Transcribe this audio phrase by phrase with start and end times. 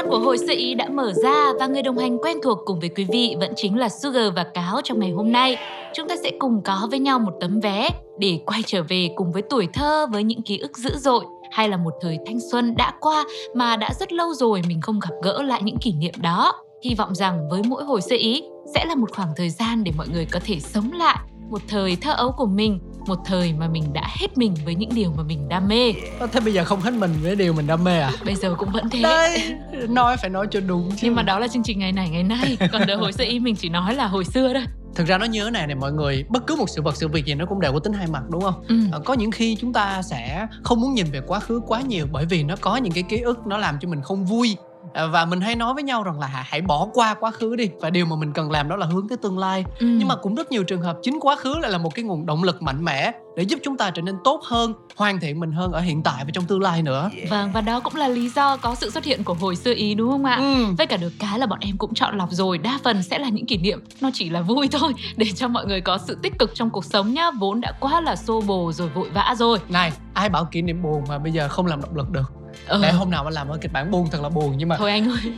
[0.00, 2.80] gian của hội sự ý đã mở ra và người đồng hành quen thuộc cùng
[2.80, 5.56] với quý vị vẫn chính là Sugar và Cáo trong ngày hôm nay.
[5.94, 9.32] Chúng ta sẽ cùng có với nhau một tấm vé để quay trở về cùng
[9.32, 12.74] với tuổi thơ với những ký ức dữ dội hay là một thời thanh xuân
[12.76, 13.24] đã qua
[13.54, 16.52] mà đã rất lâu rồi mình không gặp gỡ lại những kỷ niệm đó.
[16.84, 18.42] Hy vọng rằng với mỗi hồi sơ ý
[18.74, 21.18] sẽ là một khoảng thời gian để mọi người có thể sống lại
[21.50, 24.90] một thời thơ ấu của mình, một thời mà mình đã hết mình với những
[24.94, 25.92] điều mà mình đam mê.
[26.32, 28.12] Thế bây giờ không hết mình với điều mình đam mê à?
[28.24, 29.02] Bây giờ cũng vẫn thế.
[29.02, 29.54] Đấy,
[29.88, 30.96] nói phải nói cho đúng chứ.
[31.02, 33.38] Nhưng mà đó là chương trình ngày này ngày nay Còn đời hồi xưa ý
[33.38, 36.24] mình chỉ nói là hồi xưa thôi Thực ra nó nhớ này này mọi người,
[36.28, 38.22] bất cứ một sự vật sự việc gì nó cũng đều có tính hai mặt
[38.30, 38.64] đúng không?
[38.68, 38.76] ừ.
[38.92, 42.06] Ờ, Có những khi chúng ta sẽ không muốn nhìn về quá khứ quá nhiều
[42.12, 44.56] bởi vì nó có những cái ký ức nó làm cho mình không vui
[44.94, 47.70] và mình hay nói với nhau rằng là hãy bỏ qua quá khứ đi.
[47.80, 49.64] Và điều mà mình cần làm đó là hướng tới tương lai.
[49.78, 49.86] Ừ.
[49.86, 52.26] nhưng mà cũng rất nhiều trường hợp chính quá khứ lại là một cái nguồn
[52.26, 55.52] động lực mạnh mẽ để giúp chúng ta trở nên tốt hơn hoàn thiện mình
[55.52, 57.10] hơn ở hiện tại và trong tương lai nữa.
[57.30, 59.94] Vâng và đó cũng là lý do có sự xuất hiện của hồi xưa ý
[59.94, 60.36] đúng không ạ?
[60.36, 60.64] Ừ.
[60.78, 62.58] Với cả được cái là bọn em cũng chọn lọc rồi.
[62.58, 65.66] Đa phần sẽ là những kỷ niệm Nó chỉ là vui thôi Để cho mọi
[65.66, 67.30] người có sự tích cực trong cuộc sống nhá.
[67.40, 69.58] Vốn đã quá là xô bồ rồi vội vã rồi.
[69.68, 72.39] Này ai bảo kỷ niệm buồn mà bây giờ không làm động lực được
[72.70, 72.80] ừ.
[72.82, 74.90] để hôm nào mà làm ở kịch bản buồn thật là buồn nhưng mà Thôi
[74.90, 75.32] anh ơi.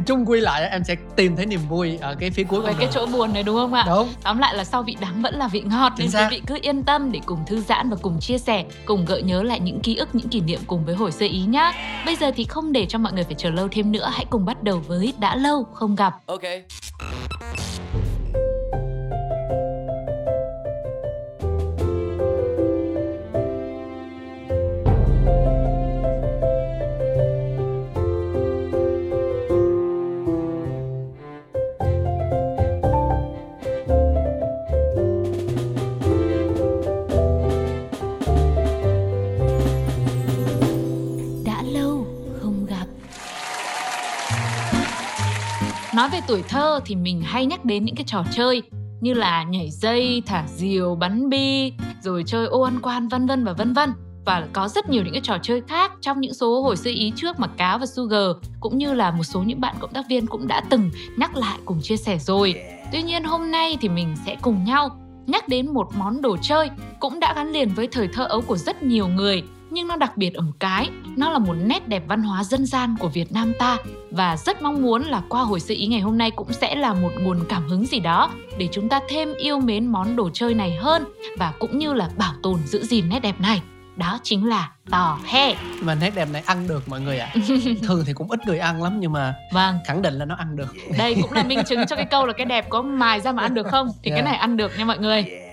[0.06, 2.88] Chung quy lại em sẽ tìm thấy niềm vui ở cái phía cuối con cái
[2.92, 3.84] chỗ buồn này đúng không ạ?
[3.88, 4.08] Đúng.
[4.22, 6.58] Tóm lại là sau vị đắng vẫn là vị ngọt Chính Nên quý vị cứ
[6.62, 9.80] yên tâm để cùng thư giãn và cùng chia sẻ Cùng gợi nhớ lại những
[9.80, 11.72] ký ức, những kỷ niệm cùng với hồi sơ ý nhá.
[12.06, 14.44] Bây giờ thì không để cho mọi người phải chờ lâu thêm nữa Hãy cùng
[14.44, 16.14] bắt đầu với Đã Lâu Không Gặp.
[16.26, 16.42] Ok
[45.96, 48.62] Nói về tuổi thơ thì mình hay nhắc đến những cái trò chơi
[49.00, 53.44] như là nhảy dây, thả diều, bắn bi, rồi chơi ô ăn quan vân vân
[53.44, 53.92] và vân vân.
[54.24, 57.12] Và có rất nhiều những cái trò chơi khác trong những số hồi xưa ý
[57.16, 58.26] trước mà Cá và Sugar
[58.60, 61.58] cũng như là một số những bạn cộng tác viên cũng đã từng nhắc lại
[61.64, 62.54] cùng chia sẻ rồi.
[62.92, 66.70] Tuy nhiên hôm nay thì mình sẽ cùng nhau nhắc đến một món đồ chơi
[67.00, 69.42] cũng đã gắn liền với thời thơ ấu của rất nhiều người
[69.76, 72.66] nhưng nó đặc biệt ở một cái nó là một nét đẹp văn hóa dân
[72.66, 73.76] gian của Việt Nam ta
[74.10, 76.94] và rất mong muốn là qua hồi sự ý ngày hôm nay cũng sẽ là
[76.94, 80.54] một nguồn cảm hứng gì đó để chúng ta thêm yêu mến món đồ chơi
[80.54, 81.04] này hơn
[81.38, 83.62] và cũng như là bảo tồn giữ gìn nét đẹp này.
[83.96, 85.54] Đó chính là tò he.
[85.80, 87.32] Mà nét đẹp này ăn được mọi người ạ.
[87.82, 89.78] Thường thì cũng ít người ăn lắm nhưng mà vâng.
[89.86, 90.74] khẳng định là nó ăn được.
[90.98, 93.42] Đây cũng là minh chứng cho cái câu là cái đẹp có mài ra mà
[93.42, 93.88] ăn được không?
[94.02, 94.24] Thì cái Yeah.
[94.24, 95.45] này ăn được nha mọi người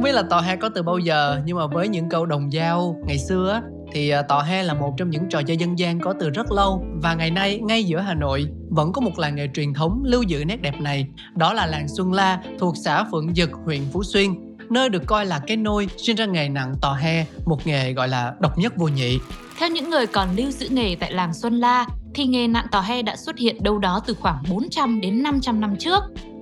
[0.00, 2.50] không biết là tò he có từ bao giờ nhưng mà với những câu đồng
[2.50, 3.60] dao ngày xưa
[3.92, 6.52] thì à, tò he là một trong những trò chơi dân gian có từ rất
[6.52, 6.84] lâu.
[7.02, 10.22] Và ngày nay ngay giữa Hà Nội vẫn có một làng nghề truyền thống lưu
[10.22, 11.06] giữ nét đẹp này.
[11.36, 14.34] Đó là làng Xuân La thuộc xã Phượng Dực huyện Phú Xuyên
[14.70, 18.08] nơi được coi là cái nôi sinh ra nghề nặng tò he một nghề gọi
[18.08, 19.18] là độc nhất vô nhị.
[19.58, 22.80] Theo những người còn lưu giữ nghề tại làng Xuân La, thì nghề nặng tò
[22.80, 26.00] he đã xuất hiện đâu đó từ khoảng 400 đến 500 năm trước.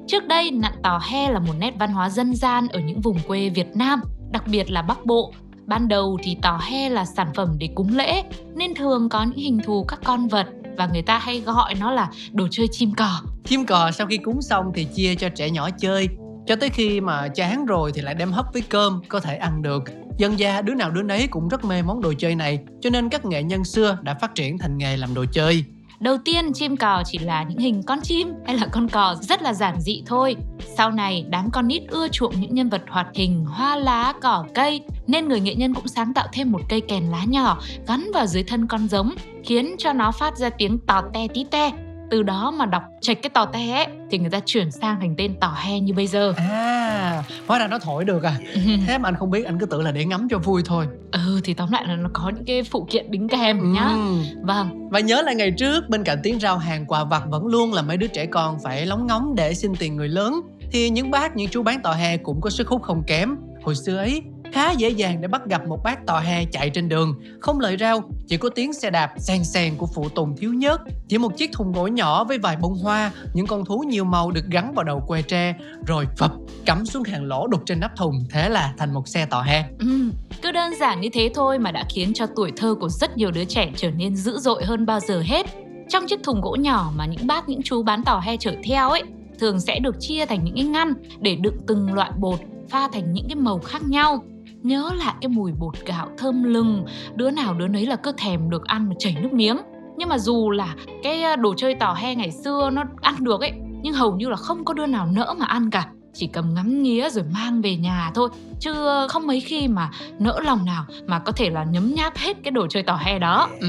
[0.08, 3.18] Trước đây, nặn tò he là một nét văn hóa dân gian ở những vùng
[3.26, 5.32] quê Việt Nam, đặc biệt là Bắc Bộ.
[5.66, 8.22] Ban đầu thì tò he là sản phẩm để cúng lễ,
[8.54, 11.90] nên thường có những hình thù các con vật và người ta hay gọi nó
[11.90, 13.20] là đồ chơi chim cò.
[13.44, 16.08] chim cò sau khi cúng xong thì chia cho trẻ nhỏ chơi
[16.46, 19.62] cho tới khi mà chán rồi thì lại đem hấp với cơm có thể ăn
[19.62, 19.82] được
[20.18, 23.08] dân gia đứa nào đứa nấy cũng rất mê món đồ chơi này cho nên
[23.08, 25.64] các nghệ nhân xưa đã phát triển thành nghề làm đồ chơi
[26.00, 29.42] Đầu tiên chim cò chỉ là những hình con chim hay là con cò rất
[29.42, 30.36] là giản dị thôi.
[30.76, 34.44] Sau này đám con nít ưa chuộng những nhân vật hoạt hình, hoa lá, cỏ
[34.54, 38.10] cây nên người nghệ nhân cũng sáng tạo thêm một cây kèn lá nhỏ gắn
[38.14, 39.14] vào dưới thân con giống
[39.44, 41.87] khiến cho nó phát ra tiếng tò te tí te.
[42.10, 45.14] Từ đó mà đọc chạch cái tò te ấy thì người ta chuyển sang thành
[45.18, 46.32] tên tò he như bây giờ.
[46.36, 48.34] à hóa ra nó thổi được à
[48.86, 51.40] thế mà anh không biết anh cứ tưởng là để ngắm cho vui thôi ừ
[51.44, 53.88] thì tóm lại là nó có những cái phụ kiện đính kèm nhá.
[53.88, 54.24] Ừm.
[54.42, 57.72] Vâng, Và nhớ lại ngày trước bên cạnh tiếng rao hàng quà vặt vẫn luôn
[57.72, 60.40] là mấy đứa trẻ con phải lóng ngóng để xin tiền người lớn
[60.72, 63.74] thì những bác những chú bán tò he cũng có sức hút không kém hồi
[63.74, 64.22] xưa ấy
[64.52, 67.20] khá dễ dàng để bắt gặp một bác tò he chạy trên đường.
[67.40, 70.80] Không lời rao chỉ có tiếng xe đạp sen sen của phụ tùng thiếu nhớt.
[71.08, 74.30] Chỉ một chiếc thùng gỗ nhỏ với vài bông hoa những con thú nhiều màu
[74.30, 75.54] được gắn vào đầu que tre
[75.86, 76.32] rồi phập
[76.64, 79.64] cắm xuống hàng lỗ đục trên nắp thùng thế là thành một xe tò he.
[79.78, 80.10] Ừ,
[80.42, 83.30] cứ đơn giản như thế thôi mà đã khiến cho tuổi thơ của rất nhiều
[83.30, 85.46] đứa trẻ trở nên dữ dội hơn bao giờ hết.
[85.88, 88.90] Trong chiếc thùng gỗ nhỏ mà những bác những chú bán tò he chở theo
[88.90, 89.02] ấy
[89.38, 92.38] thường sẽ được chia thành những cái ngăn để đựng từng loại bột
[92.70, 94.24] pha thành những cái màu khác nhau
[94.62, 96.84] nhớ lại cái mùi bột gạo thơm lừng,
[97.14, 99.56] đứa nào đứa nấy là cứ thèm được ăn mà chảy nước miếng.
[99.96, 103.52] Nhưng mà dù là cái đồ chơi tò he ngày xưa nó ăn được ấy,
[103.82, 105.86] nhưng hầu như là không có đứa nào nỡ mà ăn cả.
[106.14, 108.28] Chỉ cầm ngắm nghía rồi mang về nhà thôi,
[108.60, 108.74] chứ
[109.08, 112.50] không mấy khi mà nỡ lòng nào mà có thể là nhấm nháp hết cái
[112.50, 113.48] đồ chơi tò he đó.
[113.60, 113.68] Ừ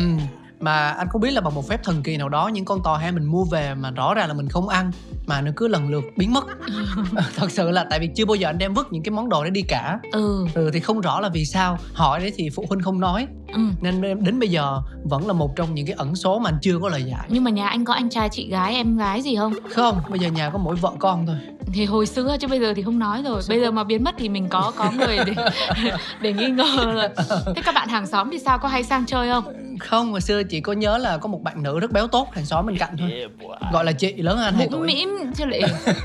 [0.60, 2.98] mà anh không biết là bằng một phép thần kỳ nào đó những con tò
[2.98, 4.92] he mình mua về mà rõ ràng là mình không ăn
[5.26, 6.46] mà nó cứ lần lượt biến mất.
[7.36, 9.44] Thật sự là tại vì chưa bao giờ anh đem vứt những cái món đồ
[9.44, 10.00] đấy đi cả.
[10.12, 10.46] Ừ.
[10.54, 11.78] Ừ thì không rõ là vì sao.
[11.94, 13.28] Hỏi đấy thì phụ huynh không nói.
[13.54, 13.62] Ừ.
[13.82, 16.80] nên đến bây giờ vẫn là một trong những cái ẩn số mà anh chưa
[16.80, 17.28] có lời giải.
[17.30, 19.54] Nhưng mà nhà anh có anh trai chị gái em gái gì không?
[19.76, 21.36] Không bây giờ nhà có mỗi vợ con thôi.
[21.74, 23.42] Thì hồi xưa chứ bây giờ thì không nói rồi.
[23.50, 25.34] Bây giờ mà biến mất thì mình có có người để
[26.22, 27.10] để nghi ngờ rồi.
[27.56, 28.58] Thế các bạn hàng xóm thì sao?
[28.60, 31.64] Có hay sang chơi không không hồi xưa chị có nhớ là có một bạn
[31.64, 33.28] nữ rất béo tốt hàng xóm bên cạnh thôi.
[33.74, 34.88] Gọi là chị lớn hơn hai tuổi.
[34.88, 35.62] Mĩm chứ lại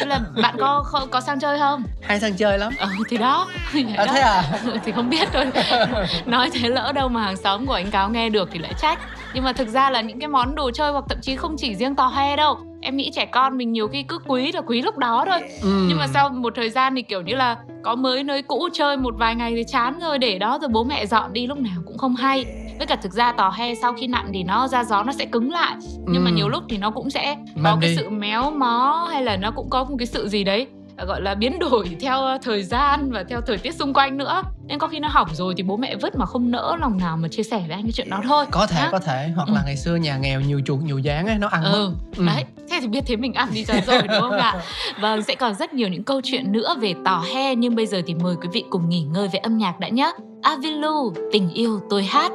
[0.00, 1.82] thế là bạn có, có có sang chơi không?
[2.02, 2.72] Hay sang chơi lắm.
[2.78, 3.48] Ờ thì đó.
[3.96, 4.42] À, thế à?
[4.84, 5.46] Thì không biết thôi.
[6.26, 8.98] Nói thế lỡ đâu mà hàng xóm của anh cáo nghe được thì lại trách.
[9.34, 11.74] Nhưng mà thực ra là những cái món đồ chơi hoặc thậm chí không chỉ
[11.74, 12.58] riêng tò he đâu.
[12.80, 15.40] Em nghĩ trẻ con mình nhiều khi cứ quý là quý lúc đó thôi.
[15.62, 15.86] Ừ.
[15.88, 18.96] nhưng mà sau một thời gian thì kiểu như là có mới nơi cũ chơi
[18.96, 21.76] một vài ngày thì chán rồi để đó rồi bố mẹ dọn đi lúc nào
[21.86, 22.44] cũng không hay
[22.78, 25.24] với cả thực ra tò he sau khi nặn thì nó ra gió nó sẽ
[25.24, 25.76] cứng lại
[26.06, 26.24] nhưng ừ.
[26.24, 27.96] mà nhiều lúc thì nó cũng sẽ có Mang cái đi.
[27.96, 30.66] sự méo mó hay là nó cũng có một cái sự gì đấy
[31.06, 34.42] gọi là biến đổi theo ờ, thời gian và theo thời tiết xung quanh nữa
[34.66, 37.16] nên có khi nó hỏng rồi thì bố mẹ vứt mà không nỡ lòng nào
[37.16, 38.88] mà chia sẻ với anh cái chuyện đó thôi có thể Hả?
[38.92, 39.54] có thể hoặc ừ.
[39.54, 41.70] là ngày xưa nhà nghèo nhiều chuột nhiều dáng ấy nó ăn ừ.
[41.70, 42.26] mất ừ.
[42.26, 44.54] đấy thế thì biết thế mình ăn đi cho rồi đúng không ạ
[45.00, 48.02] vâng sẽ còn rất nhiều những câu chuyện nữa về tò he nhưng bây giờ
[48.06, 51.80] thì mời quý vị cùng nghỉ ngơi với âm nhạc đã nhé Avilu tình yêu
[51.90, 52.32] tôi hát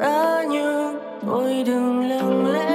[0.00, 2.65] giá như thôi đừng lặng lẽ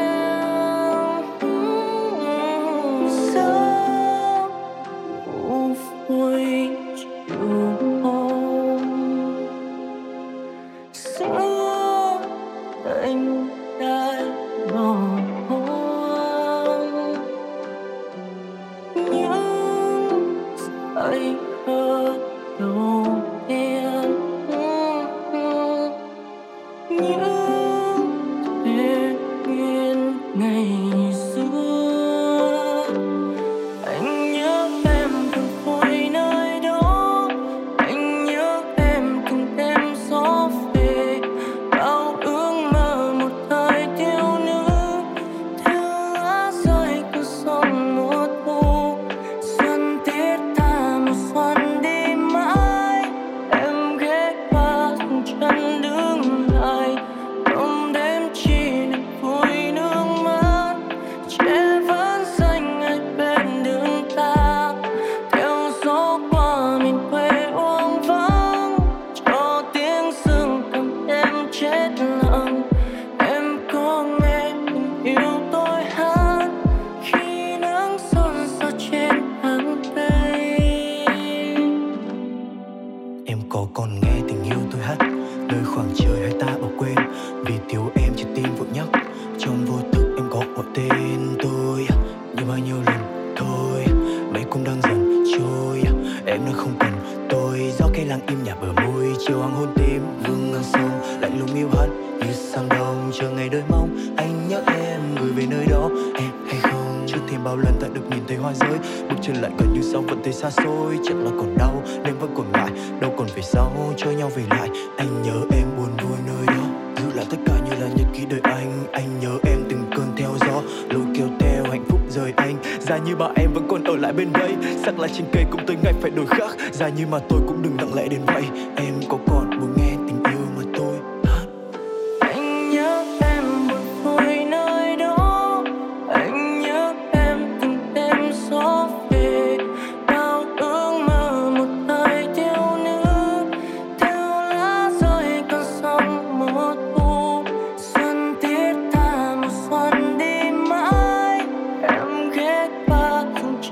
[103.21, 103.89] chờ ngày đợi mong.
[104.17, 105.89] Anh nhớ em, gửi về nơi đó.
[106.15, 107.05] Em hay không?
[107.07, 108.79] Chưa thêm bao lần ta được nhìn thấy hoa rơi.
[109.09, 110.97] Bước chân lại gần như sau, vẫn thấy xa xôi.
[111.05, 112.69] Chắc là còn đau, đêm vẫn còn lại.
[113.01, 114.69] Đâu còn về sau, cho nhau về lại.
[114.97, 116.63] Anh nhớ em buồn vui nơi đó.
[116.97, 120.07] Giữ lại tất cả như là nhật ký đời anh anh nhớ em từng cơn
[120.17, 120.61] theo gió.
[120.89, 122.55] Lối kêu theo hạnh phúc rời anh.
[122.79, 124.55] Ra như bà em vẫn còn ở lại bên đây.
[124.85, 126.57] Sắc lá trên cây cũng tới ngày phải đổi khác.
[126.71, 128.43] Ra như mà tôi cũng đừng nặng lẽ đến vậy.
[128.75, 129.80] Em có còn buồn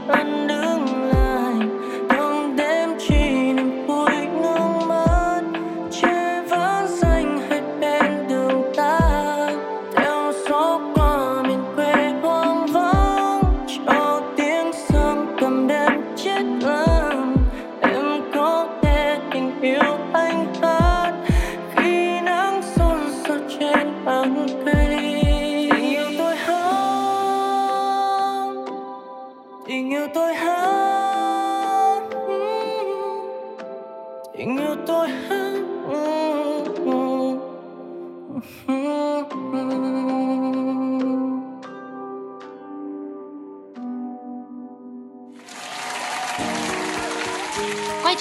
[0.10, 0.39] dừng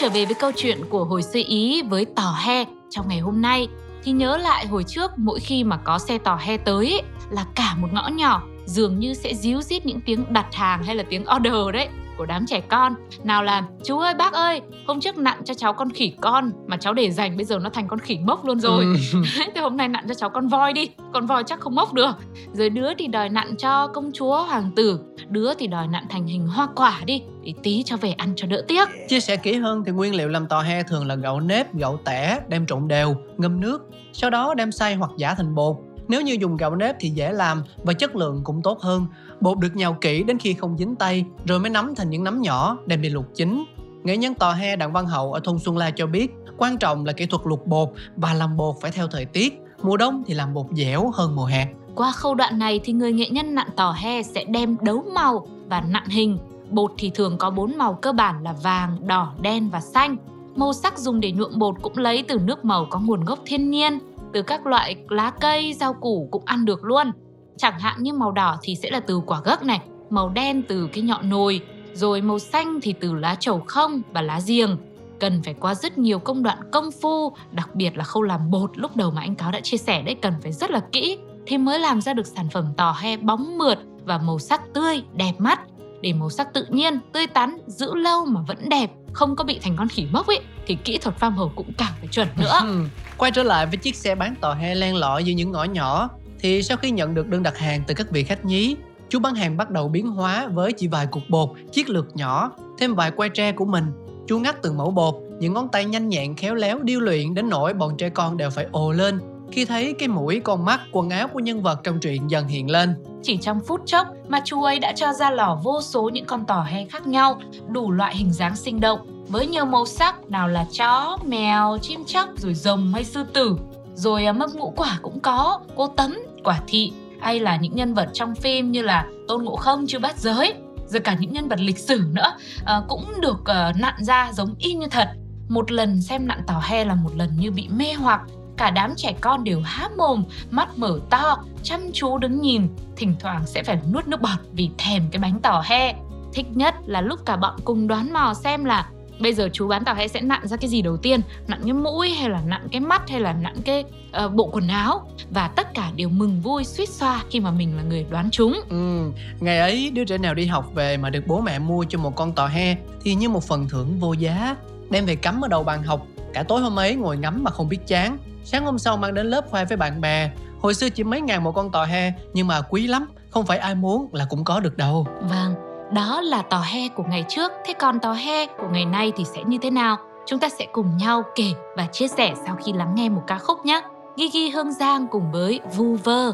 [0.08, 3.42] trở về với câu chuyện của hồi xưa Ý với tò he trong ngày hôm
[3.42, 3.68] nay
[4.02, 7.44] thì nhớ lại hồi trước mỗi khi mà có xe tò he tới ấy, là
[7.54, 11.04] cả một ngõ nhỏ dường như sẽ díu dít những tiếng đặt hàng hay là
[11.10, 11.88] tiếng order đấy
[12.18, 12.94] của đám trẻ con
[13.24, 16.76] nào là chú ơi bác ơi hôm trước nặn cho cháu con khỉ con mà
[16.76, 19.22] cháu để dành bây giờ nó thành con khỉ mốc luôn rồi Ừ.
[19.54, 22.12] thì hôm nay nặn cho cháu con voi đi con voi chắc không mốc được
[22.52, 26.26] rồi đứa thì đòi nặn cho công chúa hoàng tử đứa thì đòi nặn thành
[26.26, 29.54] hình hoa quả đi để tí cho về ăn cho đỡ tiếc Chia sẻ kỹ
[29.54, 32.88] hơn thì nguyên liệu làm tò he thường là gạo nếp, gạo tẻ, đem trộn
[32.88, 35.76] đều, ngâm nước, sau đó đem xay hoặc giả thành bột.
[36.08, 39.06] Nếu như dùng gạo nếp thì dễ làm và chất lượng cũng tốt hơn.
[39.40, 42.42] Bột được nhào kỹ đến khi không dính tay, rồi mới nắm thành những nắm
[42.42, 43.64] nhỏ, đem đi luộc chín.
[44.04, 47.04] Nghệ nhân tò he Đặng Văn Hậu ở thôn Xuân La cho biết, quan trọng
[47.04, 49.60] là kỹ thuật luộc bột và làm bột phải theo thời tiết.
[49.82, 51.66] Mùa đông thì làm bột dẻo hơn mùa hè.
[51.94, 55.46] Qua khâu đoạn này thì người nghệ nhân nặn tò he sẽ đem đấu màu
[55.68, 56.38] và nặn hình.
[56.70, 60.16] Bột thì thường có bốn màu cơ bản là vàng, đỏ, đen và xanh.
[60.56, 63.70] Màu sắc dùng để nhuộm bột cũng lấy từ nước màu có nguồn gốc thiên
[63.70, 63.98] nhiên,
[64.32, 67.10] từ các loại lá cây, rau củ cũng ăn được luôn.
[67.58, 70.88] Chẳng hạn như màu đỏ thì sẽ là từ quả gấc này, màu đen từ
[70.92, 71.60] cái nhọn nồi,
[71.92, 74.76] rồi màu xanh thì từ lá trầu không và lá giềng.
[75.20, 78.78] Cần phải qua rất nhiều công đoạn công phu, đặc biệt là khâu làm bột
[78.78, 81.58] lúc đầu mà anh Cáo đã chia sẻ đấy cần phải rất là kỹ thì
[81.58, 85.32] mới làm ra được sản phẩm tò he bóng mượt và màu sắc tươi, đẹp
[85.38, 85.60] mắt.
[86.00, 89.58] Để màu sắc tự nhiên, tươi tắn, giữ lâu mà vẫn đẹp, không có bị
[89.58, 92.60] thành con khỉ mốc ấy thì kỹ thuật farm hầu cũng càng phải chuẩn nữa.
[93.18, 96.08] Quay trở lại với chiếc xe bán tò he len lỏi giữa những ngõ nhỏ
[96.40, 98.76] thì sau khi nhận được đơn đặt hàng từ các vị khách nhí,
[99.08, 102.52] chú bán hàng bắt đầu biến hóa với chỉ vài cục bột, chiếc lược nhỏ,
[102.78, 103.84] thêm vài que tre của mình.
[104.26, 107.48] Chú ngắt từng mẫu bột, những ngón tay nhanh nhẹn khéo léo điêu luyện đến
[107.48, 109.18] nỗi bọn trẻ con đều phải ồ lên
[109.52, 112.70] khi thấy cái mũi, con mắt, quần áo của nhân vật trong truyện dần hiện
[112.70, 112.94] lên.
[113.22, 116.44] Chỉ trong phút chốc mà chú ấy đã cho ra lò vô số những con
[116.44, 120.48] tò he khác nhau, đủ loại hình dáng sinh động, với nhiều màu sắc, nào
[120.48, 123.56] là chó, mèo, chim chóc, rồi rồng hay sư tử.
[123.94, 126.18] Rồi à, mâm ngũ quả cũng có, cô tấm,
[126.48, 129.98] quả thị, hay là những nhân vật trong phim như là Tôn Ngộ Không, chưa
[129.98, 130.54] Bát Giới,
[130.86, 134.54] rồi cả những nhân vật lịch sử nữa à, cũng được uh, nặn ra giống
[134.58, 135.08] y như thật.
[135.48, 138.20] Một lần xem nặn tò he là một lần như bị mê hoặc,
[138.56, 143.14] cả đám trẻ con đều há mồm, mắt mở to, chăm chú đứng nhìn, thỉnh
[143.20, 145.94] thoảng sẽ phải nuốt nước bọt vì thèm cái bánh tò he.
[146.32, 148.88] Thích nhất là lúc cả bọn cùng đoán mò xem là
[149.20, 151.72] bây giờ chú bán tò he sẽ nặn ra cái gì đầu tiên, nặn cái
[151.72, 153.84] mũi hay là nặn cái mắt hay là nặn cái
[154.24, 157.76] uh, bộ quần áo và tất cả đều mừng vui suýt xoa khi mà mình
[157.76, 158.60] là người đoán chúng.
[158.68, 159.10] Ừ,
[159.40, 162.16] ngày ấy đứa trẻ nào đi học về mà được bố mẹ mua cho một
[162.16, 164.56] con tò he thì như một phần thưởng vô giá,
[164.90, 166.06] đem về cắm ở đầu bàn học.
[166.34, 168.18] Cả tối hôm ấy ngồi ngắm mà không biết chán.
[168.44, 170.30] Sáng hôm sau mang đến lớp khoe với bạn bè.
[170.60, 173.58] Hồi xưa chỉ mấy ngàn một con tò he nhưng mà quý lắm, không phải
[173.58, 175.06] ai muốn là cũng có được đâu.
[175.22, 175.54] Vâng,
[175.92, 179.24] đó là tò he của ngày trước, thế còn tò he của ngày nay thì
[179.24, 179.96] sẽ như thế nào?
[180.26, 183.38] Chúng ta sẽ cùng nhau kể và chia sẻ sau khi lắng nghe một ca
[183.38, 183.82] khúc nhé.
[184.16, 186.32] Gigi Hương Giang cùng với Vu Vơ.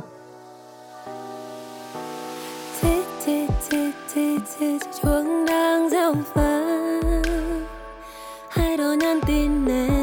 [5.03, 7.01] Chuông đang reo vang
[8.49, 9.94] Hai đôi nhắn tin này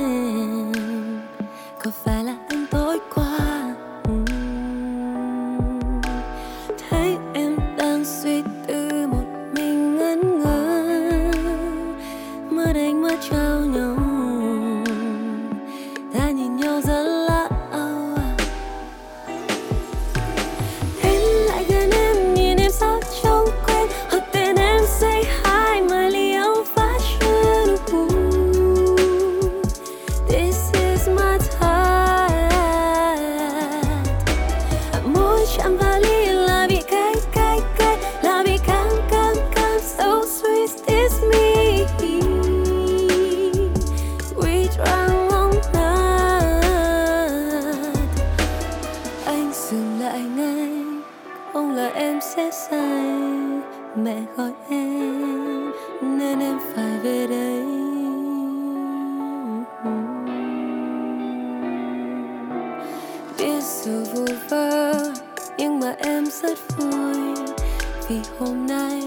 [68.12, 69.02] vì hôm nay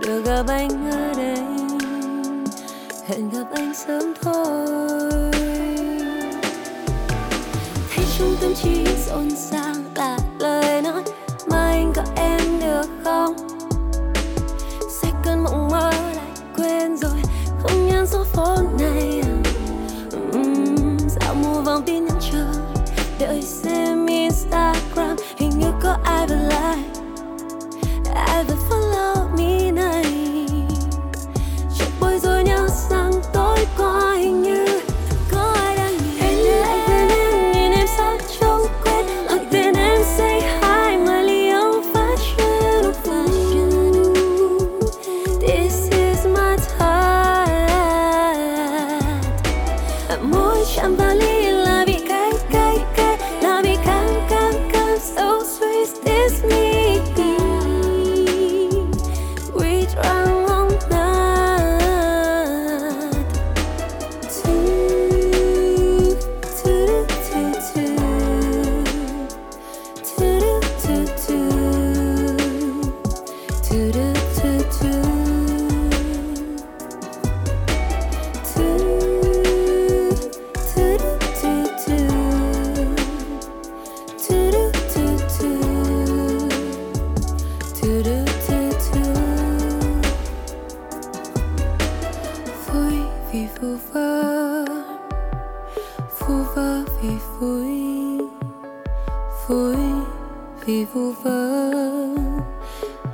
[0.00, 1.38] được gặp anh ở đây.
[3.06, 5.32] Hẹn gặp anh sớm thôi.
[7.94, 11.02] Thấy trong tâm trí rộn ràng là lời nói
[11.46, 13.36] mà anh có em được không?
[15.02, 17.22] Sẽ cơn mộng mơ lại quên rồi,
[17.62, 19.34] không nhắn số phố này à?
[21.08, 22.46] dạo mua vòng tin nhắn chờ
[23.20, 26.87] đợi xem instagram hình như có ai vừa like
[50.64, 51.57] שם בלילה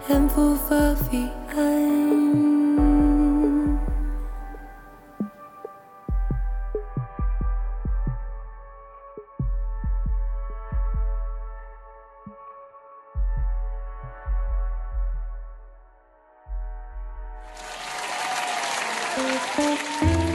[0.08, 1.18] Em vu vơ vì
[1.56, 2.04] anh.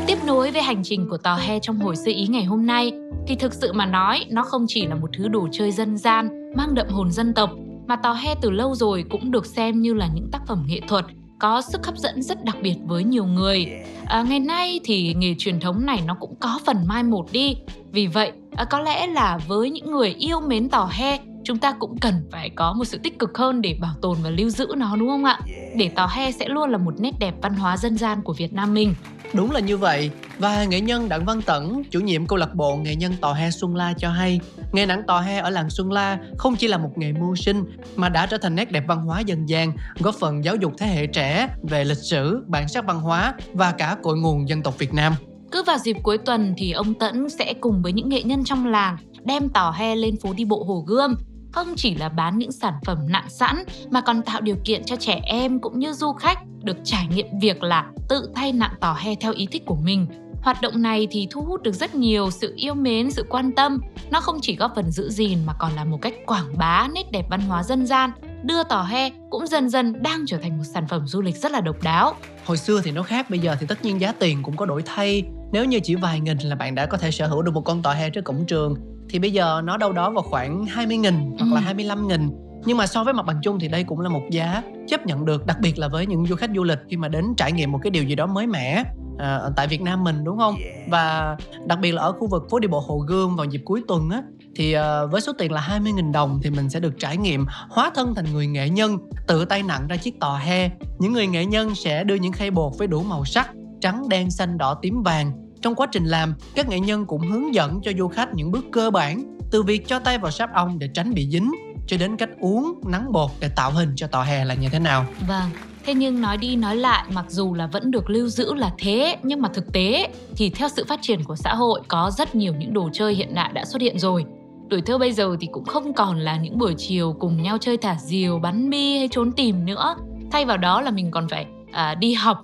[0.08, 2.91] Tiếp nối với hành trình của Tò He trong hồi sơ ý ngày hôm nay,
[3.27, 6.51] thì thực sự mà nói, nó không chỉ là một thứ đồ chơi dân gian,
[6.55, 7.49] mang đậm hồn dân tộc
[7.89, 10.82] mà Tò He từ lâu rồi cũng được xem như là những tác phẩm nghệ
[10.88, 11.06] thuật
[11.39, 13.67] có sức hấp dẫn rất đặc biệt với nhiều người.
[14.06, 17.56] À, ngày nay thì nghề truyền thống này nó cũng có phần mai một đi.
[17.91, 21.75] Vì vậy, à, có lẽ là với những người yêu mến Tò He, chúng ta
[21.79, 24.67] cũng cần phải có một sự tích cực hơn để bảo tồn và lưu giữ
[24.77, 25.39] nó đúng không ạ?
[25.75, 28.53] Để Tò He sẽ luôn là một nét đẹp văn hóa dân gian của Việt
[28.53, 28.93] Nam mình.
[29.33, 32.75] Đúng là như vậy Và nghệ nhân Đặng Văn Tẩn, chủ nhiệm câu lạc bộ
[32.75, 34.39] nghệ nhân Tò He Xuân La cho hay
[34.71, 37.63] Nghề nặng Tò He ở làng Xuân La không chỉ là một nghề mưu sinh
[37.95, 40.88] Mà đã trở thành nét đẹp văn hóa dân gian Góp phần giáo dục thế
[40.88, 44.77] hệ trẻ về lịch sử, bản sắc văn hóa Và cả cội nguồn dân tộc
[44.77, 45.13] Việt Nam
[45.51, 48.65] Cứ vào dịp cuối tuần thì ông Tẫn sẽ cùng với những nghệ nhân trong
[48.65, 51.15] làng đem tò he lên phố đi bộ Hồ Gươm.
[51.51, 54.95] Không chỉ là bán những sản phẩm nặng sẵn mà còn tạo điều kiện cho
[54.95, 58.93] trẻ em cũng như du khách được trải nghiệm việc là tự thay nặng tò
[58.93, 60.07] he theo ý thích của mình.
[60.41, 63.79] Hoạt động này thì thu hút được rất nhiều sự yêu mến, sự quan tâm.
[64.12, 67.12] Nó không chỉ góp phần giữ gìn mà còn là một cách quảng bá nét
[67.12, 68.12] đẹp văn hóa dân gian,
[68.43, 71.51] đưa tò he cũng dần dần đang trở thành một sản phẩm du lịch rất
[71.51, 72.13] là độc đáo.
[72.45, 74.83] Hồi xưa thì nó khác, bây giờ thì tất nhiên giá tiền cũng có đổi
[74.85, 77.62] thay Nếu như chỉ vài nghìn là bạn đã có thể sở hữu được một
[77.62, 78.75] con tò he trước cổng trường
[79.10, 81.65] thì bây giờ nó đâu đó vào khoảng 20 nghìn hoặc là Ừ.
[81.65, 82.30] 25 nghìn
[82.65, 85.26] Nhưng mà so với mặt bằng chung thì đây cũng là một giá chấp nhận
[85.26, 87.72] được Đặc biệt là với những du khách du lịch khi mà đến trải nghiệm
[87.72, 88.84] một cái điều gì đó mới mẻ
[89.17, 90.56] à, tại Việt Nam mình đúng không?
[90.89, 93.84] Và đặc biệt là ở khu vực phố đi bộ Hồ Gươm vào dịp cuối
[93.88, 94.22] tuần á
[94.56, 97.91] thì ờ, với số tiền là 20.000 đồng thì mình sẽ được trải nghiệm hóa
[97.95, 100.69] thân thành người nghệ nhân tự tay nặng ra chiếc tò he.
[101.00, 103.50] Những người nghệ nhân sẽ đưa những khay bột với đủ màu sắc
[103.82, 105.32] trắng, đen, xanh, đỏ, tím, vàng.
[105.62, 108.65] Trong quá trình làm, các nghệ nhân cũng hướng dẫn cho du khách những bước
[108.72, 111.52] cơ bản từ việc cho tay vào sáp ong để tránh bị dính
[111.88, 114.80] cho đến cách uống nắng bột để tạo hình cho tò he là như thế
[114.80, 115.06] nào.
[115.28, 115.50] Vâng,
[115.86, 119.17] thế nhưng nói đi nói lại mặc dù là vẫn được lưu giữ là thế
[119.24, 122.54] nhưng mà thực tế thì theo sự phát triển của xã hội có rất nhiều
[122.60, 124.26] những đồ chơi hiện đại đã xuất hiện rồi.
[124.69, 127.78] Tuổi thơ bây giờ thì cũng không còn là những buổi chiều cùng nhau chơi
[127.78, 129.95] thả diều, bắn bi hay trốn tìm nữa.
[130.32, 132.43] Thay vào đó là mình còn phải à, đi học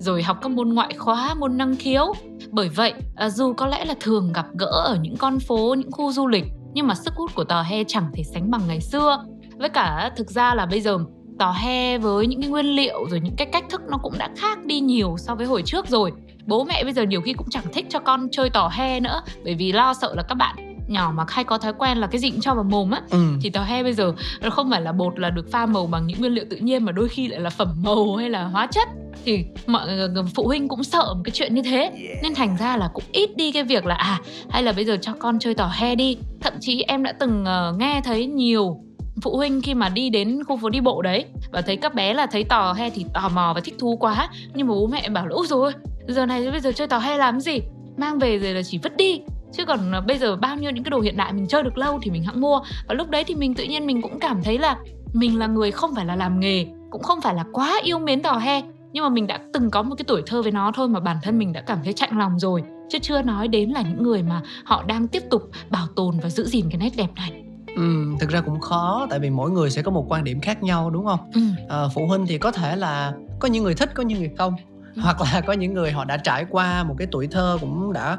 [0.00, 2.12] rồi học các môn ngoại khóa, môn năng khiếu.
[2.50, 5.92] Bởi vậy, à, dù có lẽ là thường gặp gỡ ở những con phố, những
[5.92, 8.80] khu du lịch nhưng mà sức hút của tò he chẳng thể sánh bằng ngày
[8.80, 9.24] xưa.
[9.56, 10.98] Với cả thực ra là bây giờ
[11.38, 14.28] tò he với những cái nguyên liệu rồi những cái cách thức nó cũng đã
[14.36, 16.12] khác đi nhiều so với hồi trước rồi.
[16.46, 19.22] Bố mẹ bây giờ nhiều khi cũng chẳng thích cho con chơi tò he nữa
[19.44, 22.18] bởi vì lo sợ là các bạn nhỏ mà hay có thói quen là cái
[22.18, 23.18] gì cũng cho vào mồm á Ừ.
[23.42, 26.06] thì tò he bây giờ nó không phải là bột là được pha màu bằng
[26.06, 28.66] những nguyên liệu tự nhiên mà đôi khi lại là phẩm màu hay là hóa
[28.66, 28.88] chất.
[29.24, 29.88] Thì mọi
[30.34, 31.92] phụ huynh cũng sợ một cái chuyện như thế.
[32.22, 34.96] Nên thành ra là cũng ít đi cái việc là à hay là bây giờ
[35.02, 36.16] cho con chơi tò he đi.
[36.40, 38.76] Thậm chí em đã từng uh, nghe thấy nhiều
[39.22, 42.14] phụ huynh khi mà đi đến khu phố đi bộ đấy và thấy các bé
[42.14, 44.28] là thấy tò he thì tò mò và thích thú quá.
[44.54, 45.72] Nhưng mà bố mẹ bảo là ôi rồi
[46.08, 47.60] giờ này bây giờ chơi tò he làm gì?
[47.96, 49.20] Mang về rồi là chỉ vứt đi
[49.52, 51.78] chứ còn ờ, bây giờ bao nhiêu những cái đồ hiện đại mình chơi được
[51.78, 54.42] lâu thì mình hẵng mua và lúc đấy thì mình tự nhiên mình cũng cảm
[54.42, 54.76] thấy là
[55.12, 58.22] mình là người không phải là làm nghề cũng không phải là quá yêu mến
[58.22, 60.88] tò he nhưng mà mình đã từng có một cái tuổi thơ với nó thôi
[60.88, 63.82] mà bản thân mình đã cảm thấy chạnh lòng rồi chứ chưa nói đến là
[63.82, 67.08] những người mà họ đang tiếp tục bảo tồn và giữ gìn cái nét đẹp
[67.16, 67.42] này
[67.76, 70.62] Ừ, thực ra cũng khó tại vì mỗi người sẽ có một quan điểm khác
[70.62, 71.30] nhau đúng không?
[71.34, 71.40] Ừ.
[71.68, 74.54] À, phụ huynh thì có thể là có những người thích có những người không
[74.94, 75.02] ừ.
[75.02, 78.18] hoặc là có những người họ đã trải qua một cái tuổi thơ cũng đã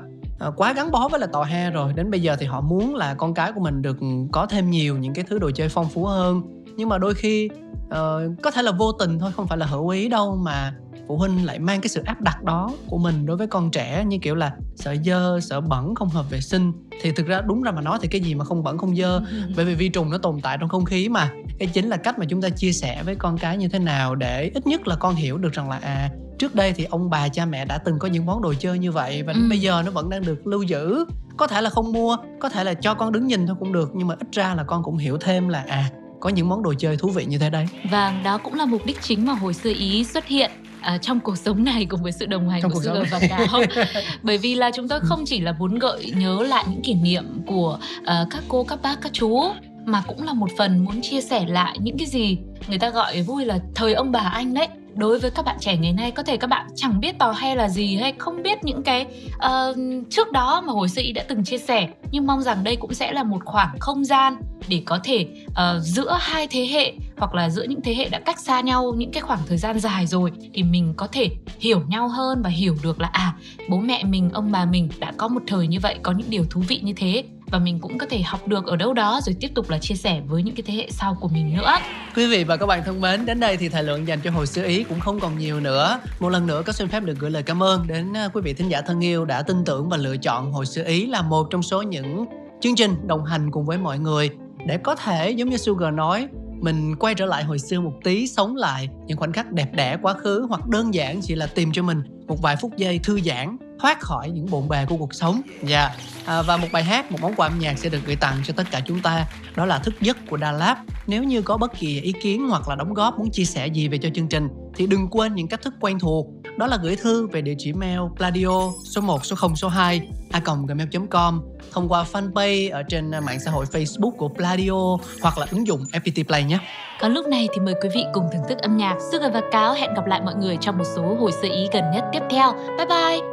[0.55, 1.93] quá gắn bó với là tò he rồi.
[1.93, 3.97] Đến bây giờ thì họ muốn là con cái của mình được
[4.31, 6.41] có thêm nhiều những cái thứ đồ chơi phong phú hơn.
[6.77, 7.49] Nhưng mà đôi khi
[7.87, 10.73] uh, có thể là vô tình thôi không phải là hữu ý đâu mà
[11.07, 14.05] phụ huynh lại mang cái sự áp đặt đó của mình đối với con trẻ
[14.07, 16.71] như kiểu là sợ dơ sợ bẩn không hợp vệ sinh.
[17.01, 19.17] Thì thực ra đúng ra mà nói thì cái gì mà không bẩn không dơ.
[19.17, 19.23] Ừ.
[19.55, 21.29] bởi vì vi trùng nó tồn tại trong không khí mà.
[21.59, 24.15] Cái chính là cách mà chúng ta chia sẻ với con cái như thế nào
[24.15, 26.09] để ít nhất là con hiểu được rằng là à
[26.41, 28.91] trước đây thì ông bà cha mẹ đã từng có những món đồ chơi như
[28.91, 29.49] vậy và đến ừ.
[29.49, 31.05] bây giờ nó vẫn đang được lưu giữ.
[31.37, 33.91] Có thể là không mua có thể là cho con đứng nhìn thôi cũng được
[33.93, 36.73] nhưng mà ít ra là con cũng hiểu thêm là à có những món đồ
[36.77, 37.65] chơi thú vị như thế đấy.
[37.91, 40.51] Và đó cũng là mục đích chính mà hồi xưa ý xuất hiện
[40.81, 43.61] À, trong cuộc sống này cùng với sự đồng hành trong của Sugar và Cáo
[44.23, 47.41] bởi vì là chúng tôi không chỉ là muốn gợi nhớ lại những kỷ niệm
[47.47, 49.43] của uh, các cô các bác các chú
[49.85, 53.21] mà cũng là một phần muốn chia sẻ lại những cái gì người ta gọi
[53.21, 56.23] vui là thời ông bà anh đấy đối với các bạn trẻ ngày nay có
[56.23, 59.77] thể các bạn chẳng biết tò he là gì hay không biết những cái uh,
[60.09, 63.11] trước đó mà hồi sĩ đã từng chia sẻ nhưng mong rằng đây cũng sẽ
[63.11, 67.49] là một khoảng không gian để có thể uh, giữa hai thế hệ hoặc là
[67.49, 70.31] giữa những thế hệ đã cách xa nhau những cái khoảng thời gian dài rồi
[70.53, 73.33] thì mình có thể hiểu nhau hơn và hiểu được là à
[73.69, 76.45] bố mẹ mình ông bà mình đã có một thời như vậy có những điều
[76.49, 79.35] thú vị như thế và mình cũng có thể học được ở đâu đó rồi
[79.39, 81.73] tiếp tục là chia sẻ với những cái thế hệ sau của mình nữa.
[82.15, 84.47] Quý vị và các bạn thân mến, đến đây thì thời lượng dành cho hồi
[84.47, 85.99] xưa ý cũng không còn nhiều nữa.
[86.19, 88.53] Một lần nữa có xin phép được gửi lời cảm ơn đến à, quý vị
[88.53, 91.47] thính giả thân yêu đã tin tưởng và lựa chọn hồi xưa ý là một
[91.49, 92.25] trong số những
[92.61, 94.29] chương trình đồng hành cùng với mọi người
[94.67, 96.27] để có thể giống như Sugar nói
[96.61, 99.97] mình quay trở lại hồi xưa một tí sống lại những khoảnh khắc đẹp đẽ
[100.01, 103.21] quá khứ hoặc đơn giản chỉ là tìm cho mình một vài phút giây thư
[103.21, 105.99] giãn thoát khỏi những bộn bề của cuộc sống dạ yeah.
[106.25, 108.53] à, và một bài hát một món quà âm nhạc sẽ được gửi tặng cho
[108.57, 110.75] tất cả chúng ta đó là thức giấc của Đà Lạt
[111.07, 113.87] nếu như có bất kỳ ý kiến hoặc là đóng góp muốn chia sẻ gì
[113.87, 116.95] về cho chương trình thì đừng quên những cách thức quen thuộc đó là gửi
[116.95, 121.41] thư về địa chỉ mail pladio số 1 số 0 số 2 a gmail.com
[121.71, 125.83] thông qua fanpage ở trên mạng xã hội Facebook của Pladio hoặc là ứng dụng
[125.91, 126.59] FPT Play nhé.
[127.01, 128.95] Còn lúc này thì mời quý vị cùng thưởng thức âm nhạc.
[129.11, 131.83] Sugar và Cáo hẹn gặp lại mọi người trong một số hồi sơ ý gần
[131.93, 132.53] nhất tiếp theo.
[132.77, 133.30] Bye bye!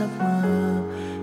[0.00, 0.42] Giấc mơ.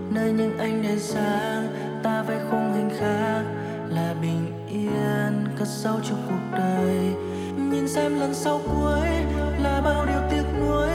[0.09, 1.67] Nơi những anh đèn sáng,
[2.03, 3.43] ta vẽ khung hình khác
[3.89, 6.95] là bình yên, cất sâu trong cuộc đời.
[7.71, 9.09] Nhìn xem lần sau cuối
[9.63, 10.89] là bao điều tiếc nuối.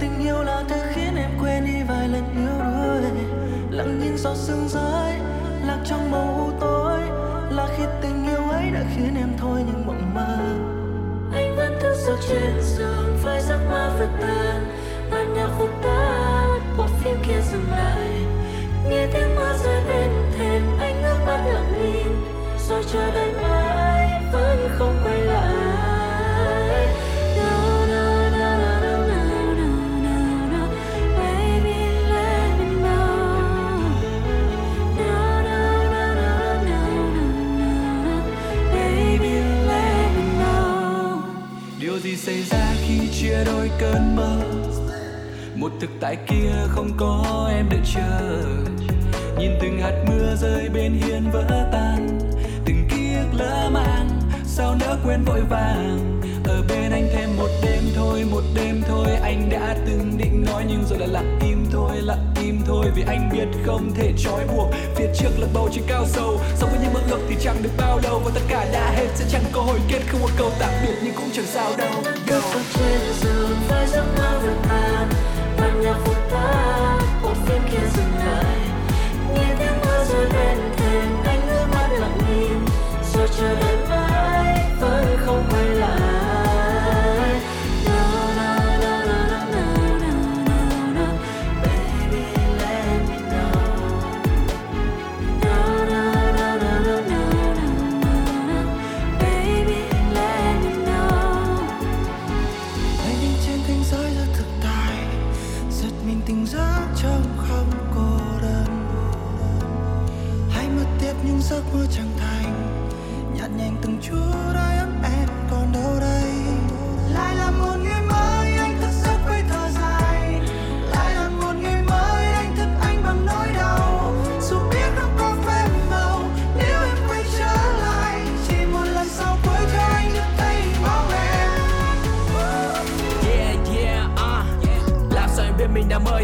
[0.00, 3.10] Tình yêu là thứ khiến em quên đi vài lần yêu đuối.
[3.70, 5.12] Lặng nhìn giọt sương rơi,
[5.66, 7.00] lạc trong màu u tối.
[7.50, 10.38] Là khi tình yêu ấy đã khiến em thôi những mộng mơ.
[11.34, 14.64] Anh vẫn thức giấc trên giường với giấc mơ vượt tan
[15.10, 16.07] bản nhạc vụt tan
[17.04, 18.08] phim kia dừng lại.
[18.88, 22.24] Nghe tiếng mưa rơi bên thềm anh ngước mắt lặng im.
[22.68, 25.17] Rồi chờ đợi mãi, vẫn không quay
[46.08, 48.42] tại kia không có em đợi chờ.
[49.38, 52.18] Nhìn từng hạt mưa rơi bên hiên vỡ tan.
[52.64, 54.08] Từng ký ức lỡ mang,
[54.44, 56.20] sao nỡ quên vội vàng.
[56.44, 59.06] Ở bên anh thêm một đêm thôi, một đêm thôi.
[59.22, 62.86] Anh đã từng định nói nhưng rồi lại lặng im thôi, lặng im thôi.
[62.94, 64.70] Vì anh biết không thể trói buộc.
[64.94, 66.40] Phía trước là bầu trời cao sâu.
[66.54, 68.22] Sống với những mơ ước thì chẳng được bao lâu.
[68.24, 70.00] Và tất cả đã hết sẽ chẳng có hồi kết.
[70.08, 71.92] Không một câu tạm biệt nhưng cũng chẳng sao đâu.
[72.26, 73.37] Go.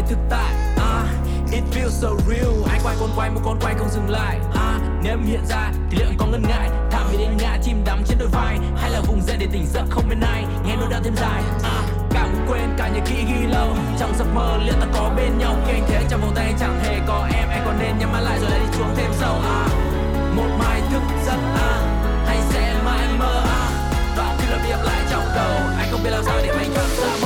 [0.09, 1.51] Thực tại uh.
[1.51, 4.81] It feels so real Anh quay, con quay, một con quay không dừng lại uh.
[5.03, 7.83] Nếu em hiện ra thì liệu em có ngân ngại Thảm vì đến ngã chim
[7.85, 10.75] đắm trên đôi vai, Hay là vùng dậy để tỉnh giấc không bên ai Nghe
[10.75, 11.65] nỗi đau thêm dài uh.
[12.09, 15.37] Cả muốn quên, cả những kỹ ghi lâu Trong giấc mơ, liệu ta có bên
[15.37, 18.11] nhau Khi anh thấy trong vòng tay chẳng hề có em Anh còn nên nhắm
[18.11, 19.71] mắt lại rồi lại đi xuống thêm sâu uh.
[20.35, 22.27] Một mai thức giấc uh.
[22.27, 24.17] Hay sẽ mãi mơ uh.
[24.17, 27.24] Đoạn khi lặp lại trong đầu, Anh không biết làm sao để anh thoát ra